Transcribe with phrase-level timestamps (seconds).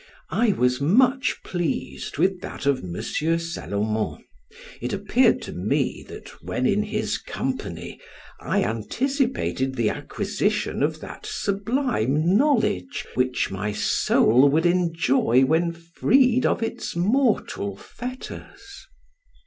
[0.31, 2.99] I was much pleased with that of M.
[3.37, 4.23] Salomon;
[4.81, 7.99] it appeared to me, that when in his company,
[8.39, 16.45] I anticipated the acquisition of that sublime knowledge which my soul would enjoy when freed
[16.45, 18.87] from its mortal fetters.